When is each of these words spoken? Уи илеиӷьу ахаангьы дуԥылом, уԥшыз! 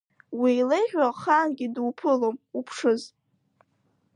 Уи 0.39 0.51
илеиӷьу 0.61 1.03
ахаангьы 1.09 1.67
дуԥылом, 1.73 2.37
уԥшыз! 2.57 3.01